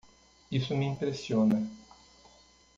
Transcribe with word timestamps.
Isso 0.51 0.75
me 0.75 0.87
impressiona! 0.87 1.61